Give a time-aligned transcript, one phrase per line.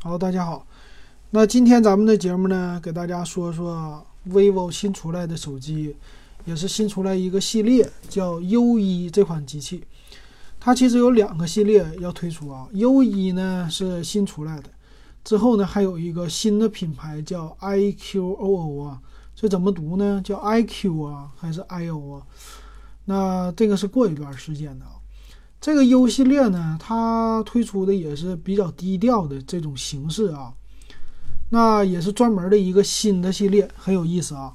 [0.00, 0.64] 好，大家好。
[1.30, 5.96] 那今天咱们的节目呢，给大家说说 vivo 新出来的手机，
[6.44, 9.82] 也是新出来一个系列，叫 U 一这款机器。
[10.60, 14.70] 它其实有两个系列要推出啊，U 一呢是新出来的，
[15.24, 19.00] 之后呢还有一个新的品牌叫 iQOO 啊，
[19.34, 20.22] 这怎么读呢？
[20.24, 22.22] 叫 iQ 啊还是 IO 啊？
[23.06, 24.92] 那这个是过一段时间的啊。
[25.60, 30.54] 这个 U 系列呢，它推出的也是比较低调的这种形式啊，
[31.50, 34.54] 那也是专门的一个新的系列，很有意思啊。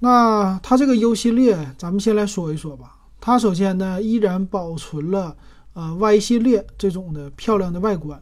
[0.00, 2.96] 那它这个 U 系列，咱们先来说一说吧。
[3.20, 5.36] 它首先呢，依然保存了
[5.74, 8.20] 呃 Y 系列这种的漂亮的外观。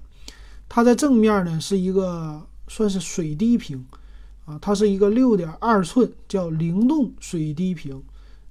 [0.69, 3.83] 它在正面呢是一个算是水滴屏
[4.45, 8.03] 啊，它是一个六点二寸叫灵动水滴屏，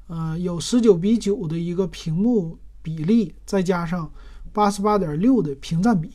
[0.08, 2.58] 呃，有十九比九的一个屏幕。
[2.83, 4.11] 比例再加上
[4.51, 6.11] 八十八点六的屏占比，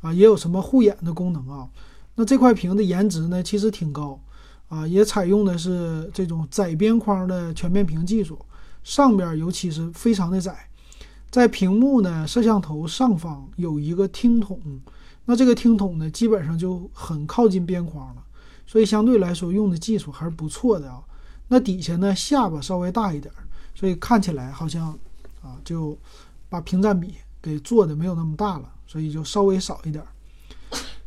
[0.00, 1.68] 啊，也有什么护眼的功能啊？
[2.16, 4.18] 那这块屏的颜值呢，其实挺高
[4.68, 8.36] 啊，也采用的是这种窄边框的全面屏技术，
[8.82, 10.68] 上边尤其是非常的窄，
[11.30, 14.58] 在屏幕呢摄像头上方有一个听筒，
[15.26, 18.22] 那这个听筒呢基本上就很靠近边框了，
[18.66, 21.00] 所以相对来说用的技术还是不错的啊。
[21.48, 23.32] 那底下呢下巴稍微大一点，
[23.74, 24.98] 所以看起来好像。
[25.42, 25.98] 啊，就
[26.48, 30.04] 把屏占比给做的没有那么大了，所以就稍微少一点。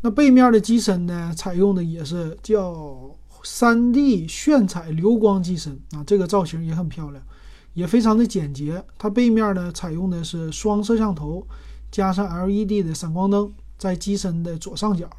[0.01, 7.23] 那背面的机身呢，采用的也是叫 3D 炫彩流光机身啊，这个造型也很漂亮，
[7.73, 8.83] 也非常的简洁。
[8.97, 11.45] 它背面呢，采用的是双摄像头
[11.91, 15.09] 加上 LED 的闪光灯，在机身的左上角，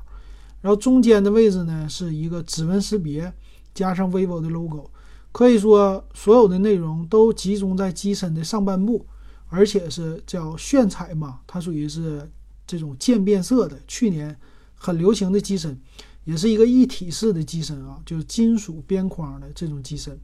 [0.60, 3.32] 然后中间的位置呢是一个指纹识别
[3.74, 4.90] 加上 vivo 的 logo。
[5.32, 9.06] 可以说，所有的内容都集中在机身的上半部，
[9.48, 12.30] 而且是叫炫彩嘛，它属于是
[12.66, 14.38] 这种渐变色的，去年
[14.74, 15.80] 很流行的机身，
[16.24, 20.18] 也是一个一体式的机身啊，就是金属边框的这种机身，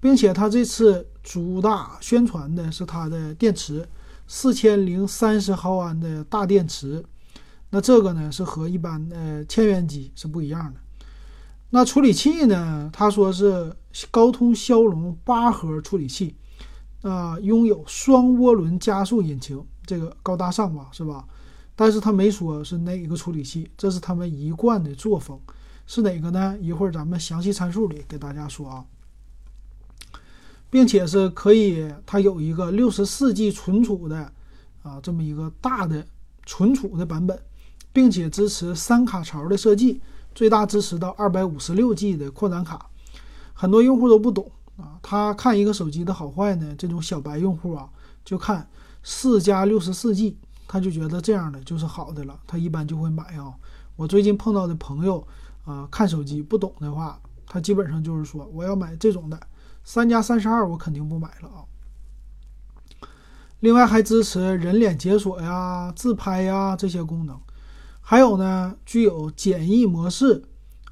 [0.00, 3.88] 并且它这次主打宣传的是它的电池，
[4.28, 7.04] 四千零三十毫安的大电池，
[7.70, 10.80] 那这个呢是和一般的千元机是不一样的。
[11.72, 12.90] 那处理器呢？
[12.92, 13.72] 他说是
[14.10, 16.34] 高通骁龙八核处理器，
[17.02, 21.24] 啊，拥有双涡轮加速引擎，这个高大上吧，是吧？
[21.76, 25.38] 但是他没说是哪一个处理器，这是他们一贯的作风，
[25.86, 26.58] 是哪个呢？
[26.60, 28.84] 一会儿咱们详细参数里给大家说啊，
[30.68, 34.32] 并且是可以，它有一个六十四 G 存储的
[34.82, 36.04] 啊，这么一个大的
[36.44, 37.40] 存储的版本，
[37.92, 40.00] 并且支持三卡槽的设计。
[40.34, 42.90] 最大支持到二百五十六 G 的扩展卡，
[43.52, 44.98] 很多用户都不懂啊。
[45.02, 47.88] 他看一个手机的好坏呢，这种小白用户啊，
[48.24, 48.68] 就看
[49.02, 53.54] 四加六十四 G，他就觉得这样的就是好的了，他一般就会买啊。
[53.96, 55.26] 我最近碰到的朋友
[55.64, 59.38] 啊，看手机不懂的话，他基本上就是说我要买这种的，
[59.84, 61.64] 三加三十二我肯定不买了啊。
[63.60, 67.38] 另外还支持人脸解锁呀、自拍呀这些功能。
[68.10, 70.42] 还有呢，具有简易模式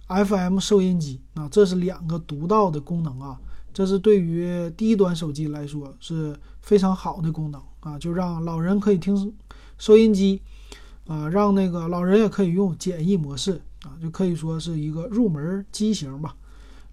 [0.07, 3.37] ，FM 收音机啊，这是两个独到的功能啊，
[3.75, 9.35] 这是对于低端手机来说是非常好的功能啊，就让老人可以听
[9.79, 10.41] 收音机
[11.09, 16.37] 啊，让那个老人也可以用简易模式啊，就可以说是一个入门机型吧。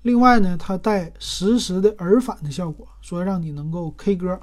[0.02, 4.40] 另外呢，它带实时的耳返的效果，说让你能够 K 歌。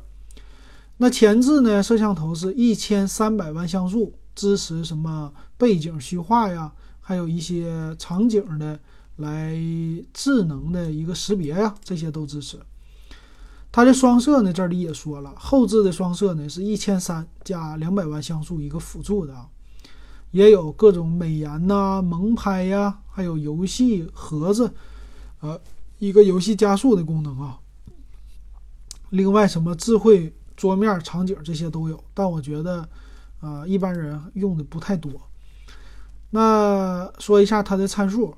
[0.99, 4.15] 那前置呢，摄像头是一千三百万像素。
[4.35, 8.79] 支持什么背景虚化呀，还有一些场景的
[9.17, 9.55] 来
[10.13, 12.59] 智能的一个识别呀，这些都支持。
[13.71, 19.49] 它的双摄呢，这里也说了，后置的双摄呢是一千三加两百万像素一个辅助的啊，
[20.31, 24.73] 也有各种美颜呐、萌拍呀，还有游戏盒子，
[25.41, 25.61] 呃，
[25.99, 27.59] 一个游戏加速的功能啊。
[29.11, 32.89] 另外，什么智慧桌面场景这些都有，但我觉得。
[33.43, 35.13] 啊，一般人用的不太多。
[36.31, 38.35] 那说一下它的参数，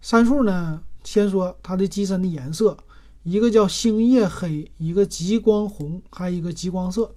[0.00, 2.76] 参数呢，先说它的机身的颜色，
[3.24, 7.12] 一个叫星夜黑，一个极光红，还有一个极光色。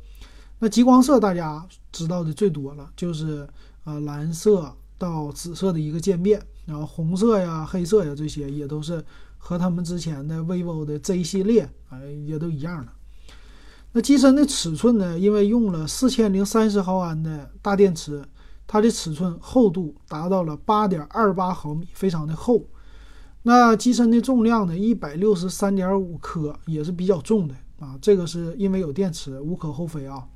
[0.60, 3.48] 那极光色大家知道的最多了，就是
[3.84, 9.04] 啊蓝色到紫色的一个渐变，然后红色呀、黑色呀这些也都是
[9.38, 12.92] 和他们之前的 vivo 的 Z 系列啊也都一样的。
[13.98, 15.18] 那机身的尺寸呢？
[15.18, 18.22] 因为用了四千零三十毫安的大电池，
[18.68, 22.62] 它的尺寸厚度达到了八点二八毫米，非常的厚。
[23.44, 24.78] 那机身的重量呢？
[24.78, 27.98] 一百六十三点五克，也是比较重的啊。
[28.02, 30.28] 这个是因为有电池，无可厚非啊。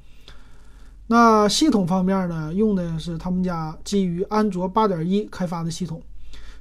[1.08, 6.02] 那系统方面呢，用的是他们家基于安卓八点一开发的系统，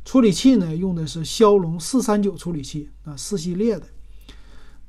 [0.04, 3.86] 处理器呢用的是骁龙四三九处理器啊，四系列的。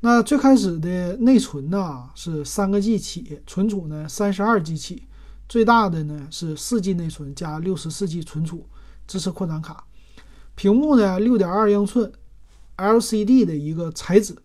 [0.02, 5.04] 那最开始的内存呢是三个 G 起，存储呢三十二 G 起，
[5.50, 8.66] 最大的呢是四 G 内存加六十四 G 存储，
[9.06, 9.84] 支持扩展卡。
[10.56, 12.10] 屏幕呢六点二英寸
[12.78, 14.36] ，LCD 的一个材质，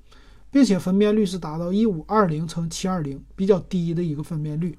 [0.51, 4.77] 并且分辨率是达到一五二零乘七二零，比较低的一个分辨率。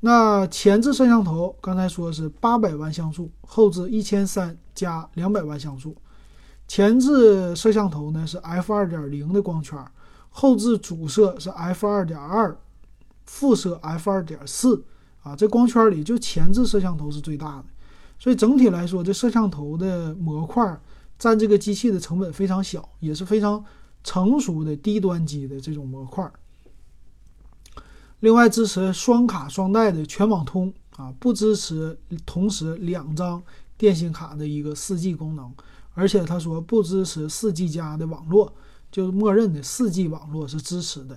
[0.00, 5.96] 那前置摄像头刚才说是八百万像素，后置一千三加两百万像素。
[6.66, 9.78] 前置摄像头呢是 f 二点零的光圈，
[10.30, 12.56] 后置主摄是 f 二点二，
[13.26, 14.82] 副摄 f 二点四
[15.22, 17.64] 啊，这光圈里就前置摄像头是最大的，
[18.18, 20.80] 所以整体来说，这摄像头的模块
[21.18, 23.64] 占这个机器的成本非常小，也是非常
[24.02, 26.28] 成熟的低端机的这种模块。
[28.20, 33.42] 另外支持双卡双待的全网通啊，不支持同时两张
[33.76, 35.52] 电信卡的一个四 G 功能。
[35.94, 38.52] 而且他说不支持四 G 加的网络，
[38.90, 41.16] 就是默认的四 G 网络是支持的。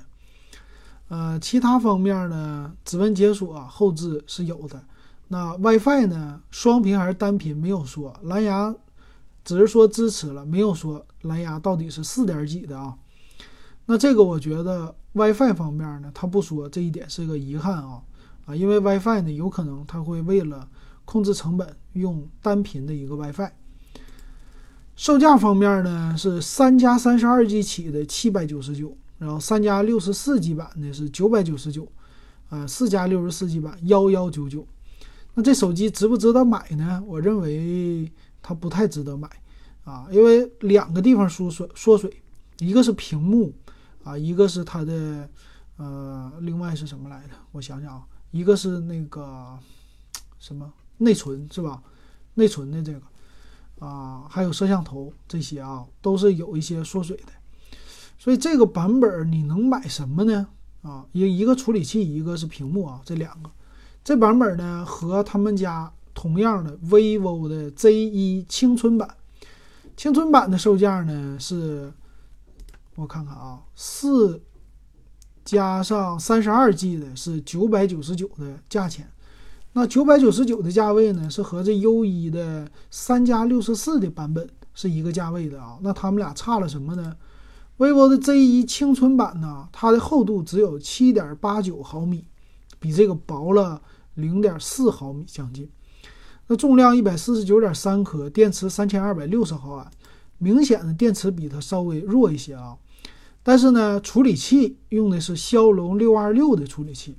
[1.09, 4.83] 呃，其他方面呢，指纹解锁后置是有的。
[5.29, 8.13] 那 WiFi 呢，双频还是单频没有说。
[8.24, 8.74] 蓝牙
[9.44, 12.97] 只是说支持了，没有说蓝牙到底是四点几的啊。
[13.85, 18.01] 那这个我觉得 WiFi 方面呢，他不说这一点是个遗憾啊
[18.45, 20.68] 啊，因为 WiFi 呢有可能他会为了
[21.06, 23.50] 控制成本用单频的一个 WiFi。
[24.97, 31.88] 售价方面呢，是三加三十二 G 起的七百九十九，然后三加六十四 G 版的是九百九十九，
[32.49, 34.67] 啊，四加六十四 G 版幺幺九九。
[35.35, 37.01] 那这手机值不值得买呢？
[37.05, 38.11] 我认为
[38.41, 39.29] 它不太值得买，
[39.83, 42.11] 啊，因为两个地方缩水缩水，
[42.57, 43.53] 一个是屏幕，
[44.03, 45.29] 啊，一个是它的，
[45.77, 47.35] 呃，另外是什么来的？
[47.51, 49.55] 我想想啊，一个是那个
[50.39, 51.83] 什么内存是吧？
[52.33, 53.00] 内存的这个。
[53.79, 57.31] 啊，还有摄像头这些啊，都是有一些缩水的，
[58.18, 60.47] 所以这个版本你能买什么呢？
[60.81, 63.50] 啊，一一个处理器，一个是屏幕啊，这两个，
[64.03, 69.15] 这版本呢和他们家同样的 vivo 的 Z1 青春版，
[69.95, 71.91] 青春版的售价呢是，
[72.95, 74.41] 我看看啊，四
[75.45, 79.07] 加上三十二 G 的是九百九十九的价钱。
[79.79, 85.77] 那九百九十九的价位呢，是和这 U 一的三加六十四的版本是一个价位的啊。
[85.83, 87.15] 那他们俩差了什么呢
[87.77, 92.25] ？vivo 的 Z 一青春版呢，它的厚度只有七点八九毫米，
[92.79, 93.79] 比这个薄了
[94.15, 95.69] 零点四毫米将近。
[96.47, 99.88] 那重量一百四十九点三克，电池三千二百六十毫安，
[100.39, 102.75] 明显的电池比它稍微弱一些啊。
[103.44, 107.15] 但是呢，处理器用的是骁龙六二六的处理器。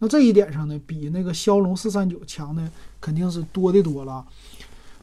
[0.00, 2.68] 那这一点上呢，比那个骁龙四三九强的
[3.00, 4.26] 肯定是多的多了。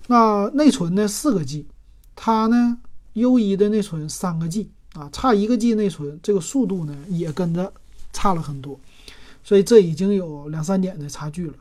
[0.08, 1.68] 那内存呢，四个 G，
[2.16, 2.80] 它呢
[3.14, 7.72] U 一的内存三个 G 啊，差一个 G 内存，这个速度呢也跟着
[8.12, 8.80] 差了很多，
[9.44, 11.54] 所以这已经有两三点的差距了。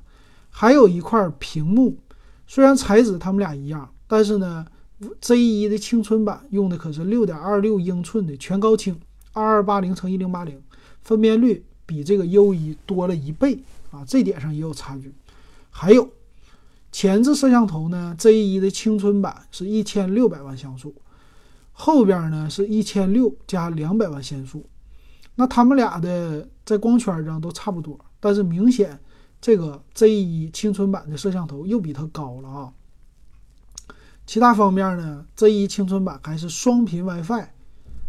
[0.48, 1.98] 还有一块屏幕，
[2.46, 4.64] 虽然材质它们俩一样，但是呢
[5.20, 8.98] ，Z 一的青春版用的可是六点二六英寸的全高清
[9.34, 10.62] 二二八零乘一零八零，
[11.02, 11.66] 分辨率。
[11.86, 13.58] 比这个 U 一多了一倍
[13.90, 15.14] 啊，这点上也有差距。
[15.70, 16.10] 还有
[16.90, 20.94] 前置摄像头呢，Z 一的青春版是一千六百万像素，
[21.72, 24.66] 后边呢是一千六加两百万像素。
[25.34, 28.98] 那他们俩的在光圈上都差不多，但是明显
[29.40, 32.72] 这个 Z 一青春版的摄像头又比它高了啊。
[34.26, 37.44] 其他方面呢，Z 一青春版还是双频 WiFi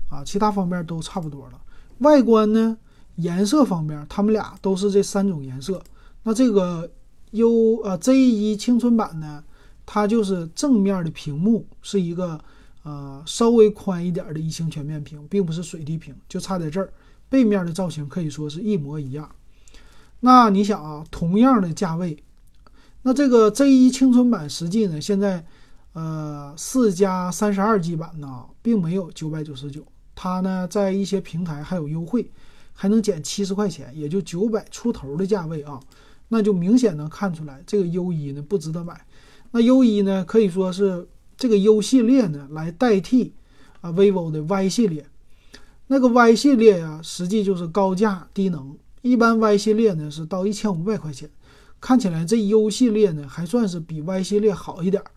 [0.10, 1.62] 啊，其他方面都差不多了。
[2.00, 2.78] 外观呢？
[3.18, 5.80] 颜色方面，它们俩都是这三种颜色。
[6.24, 6.90] 那这个
[7.32, 9.44] U 呃 Z 一青春版呢，
[9.86, 12.40] 它就是正面的屏幕是一个
[12.84, 16.92] 呃稍微宽一点的一星全面屏，并不是水滴屏，就差在这儿。
[17.30, 19.30] 背面的造型可以说是一模一样。
[20.22, 22.18] 那你想啊，同样的价位，
[23.02, 25.46] 那这个 Z 一青春版实际呢，现在
[25.94, 32.30] 呃四加三十二 G 版呢，并没有九百九十九，它呢在一些平台还有优惠。
[32.80, 35.80] 还能减七十块钱，也就九百出头的价位啊，
[36.28, 39.04] 那就明显能看出来这个 U 一呢不值得买。
[39.50, 43.34] 那 U 一呢可以说是这个 U 系列呢来代替
[43.82, 45.08] 啊 vivo 的 Y 系列。
[45.88, 48.78] 那个 Y 系列呀，实际就是高价低能。
[49.02, 51.28] 一般 Y 系列呢是到一千五百块钱，
[51.82, 55.10] 看起来这 U 系列呢还算是比 Y 系列好一点儿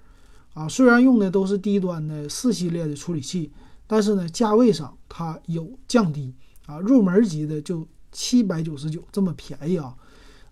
[0.55, 0.67] 啊。
[0.67, 3.51] 虽然用的都是低端的四系列的处理器，
[3.87, 6.33] 但是呢价位上它有降低。
[6.71, 9.93] 啊，入门级的就七百九十九，这么便宜啊！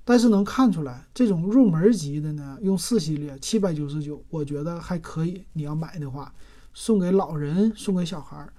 [0.04, 5.44] 但是能看出来，这种入门级的呢，用四系列七百九十九，我觉得还可以。
[5.52, 6.32] 你要买的话，
[6.74, 8.52] 送给老人，送给小孩儿。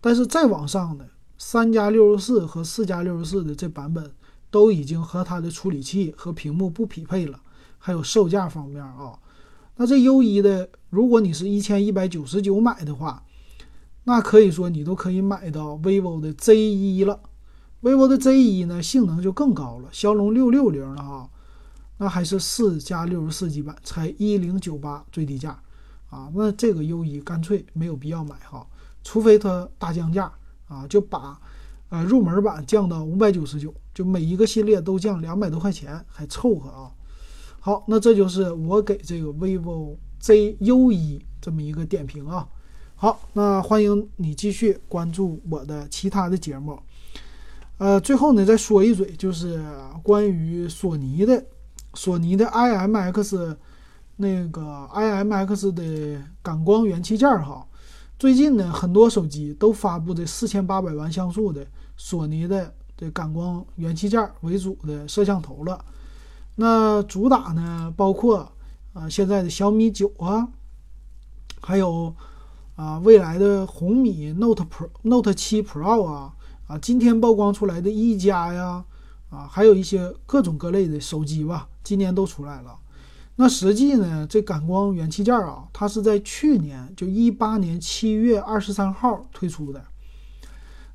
[0.00, 1.08] 但是再往上的
[1.38, 4.12] 三加六十四和四加六十四的这版本，
[4.50, 7.40] 都已经和它的处理器和屏幕不匹配了。
[7.78, 9.18] 还有售价方面啊，
[9.76, 13.22] 那这 U 一的，如果你是一千一百九十九买的话，
[14.08, 17.18] 那可以说你都可以买到 vivo 的 Z 一了。
[17.82, 21.28] vivo 的 Z 一呢，性能就更高了，骁龙六六零了哈，
[21.98, 25.60] 那还是四加六十四 G 版，才一零九八最低价
[26.08, 26.30] 啊。
[26.36, 28.64] 那这个 U 一干脆没有必要买哈，
[29.02, 30.32] 除非它大降价
[30.68, 31.36] 啊，就把
[31.88, 36.92] 呃入门版降到五百九十九，就每一个系列都降两百多块钱，还凑合啊。
[37.58, 42.46] 好，那这就是我给这个 vivo Z U 一这么一个点评啊。
[42.98, 46.80] 好，那欢迎你继续关注我的其他的节目。
[47.76, 49.62] 呃，最后呢再说一嘴，就是
[50.02, 51.44] 关于索尼的，
[51.92, 53.54] 索尼的 IMX
[54.16, 57.66] 那个 IMX 的感光元器件哈。
[58.18, 61.66] 最近呢，很多手机都发布的四千八百万像素的
[61.98, 65.84] 索尼的这感光元器件为主的摄像头了。
[66.54, 68.50] 那主打呢，包括
[68.94, 70.48] 啊现在的小米九啊，
[71.60, 72.14] 还有
[72.76, 76.32] 啊未来的红米 Note Pro、Note 七 Pro 啊，
[76.68, 78.84] 啊今天曝光出来的一加呀，
[79.28, 82.78] 啊还有一些各种各类的手机吧，今年都出来了。
[83.34, 89.84] 那实际呢，这感光元器件啊，它是在去年就一八年七月二十三号推出的。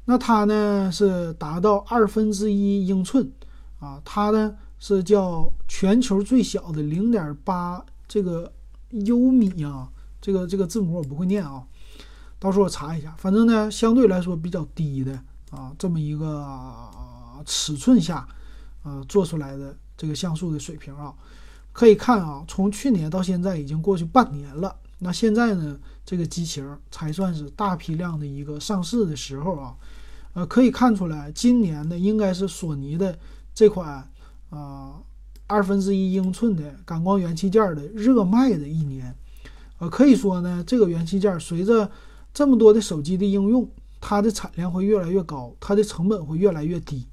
[0.05, 3.29] 那它呢是达到二分之一英寸
[3.79, 4.55] 啊，它呢。
[4.83, 8.51] 是叫全球最小的零点八这个
[8.89, 9.87] 优米啊，
[10.19, 11.63] 这个这个字母我不会念啊，
[12.41, 13.13] 到时候我查一下。
[13.17, 15.13] 反正呢，相对来说比较低的
[15.51, 16.43] 啊，这么一个
[17.45, 18.27] 尺寸下
[18.81, 21.13] 啊做出来的这个像素的水平啊，
[21.71, 24.75] 可以看啊，从去年到现在已经过去半年了。
[24.97, 29.75] 那现在呢，这个机型才算是大批量的一个上市的时候啊，
[30.33, 33.17] 呃，可以看出来，今年呢应该是索尼的
[33.53, 34.05] 这款。
[34.51, 34.95] 啊，
[35.47, 39.15] 二分之一英寸的感光元器件的热卖的一年，
[39.77, 41.89] 呃，可以说呢，这个元器件随着
[42.33, 43.69] 这么多的手机的应用，
[43.99, 47.05] 它的产量会越来越高，它的成本会越来越低，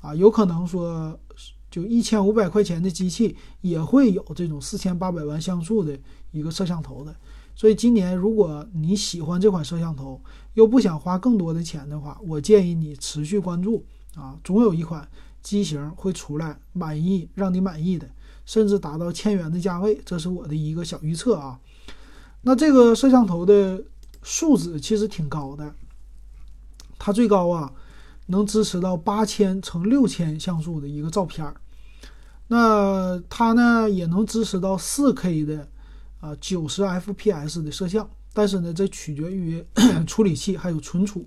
[0.00, 1.18] 啊，有可能说
[1.70, 5.98] 就一千五百块钱的机器也会有这种四千八百万像素的
[6.30, 7.14] 一个摄像头的。
[7.54, 10.20] 所以今年如果你喜欢这款摄像头，
[10.54, 15.08] 又不想花更多的钱的话，我建议你持续关注啊，总有一款。
[15.44, 18.08] 机型会出来满意让你满意的，
[18.46, 21.60] 甚至达到千元的价位，这是我的一个小预测啊。
[22.40, 23.84] 那这个摄像头的
[24.24, 25.72] 素质其实挺高的，
[26.98, 27.72] 它最高啊
[28.26, 31.54] 能支持到八千乘六千像素的一个照片儿。
[32.48, 35.68] 那它呢也能支持到四 K 的
[36.20, 39.64] 啊九十 FPS 的摄像，但是呢这取决于
[40.06, 41.24] 处理器还有存储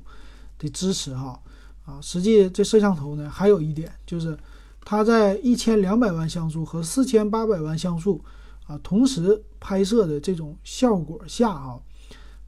[0.60, 1.39] 的支持哈。
[1.86, 4.38] 啊，实际这摄像头呢，还有一点就是，
[4.84, 8.22] 它在一千两百万像素和四千八百万像素
[8.66, 11.80] 啊同时拍摄的这种效果下啊，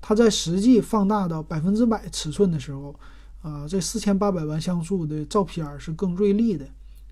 [0.02, 2.98] 它在实际放大到百分之百尺寸的时候，
[3.42, 6.66] 啊，这四千八百万像素的照片是更锐利的，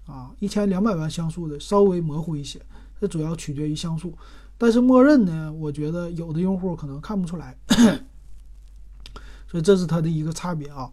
[0.05, 2.59] 啊，一千两百万像素的稍微模糊一些，
[2.99, 4.13] 这主要取决于像素，
[4.57, 7.57] 但是默认呢，我觉得有的用户可能看不出来，
[9.47, 10.89] 所以这是它的一个差别啊。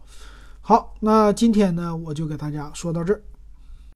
[0.61, 3.21] 好，那今天呢，我就给大家说到这儿。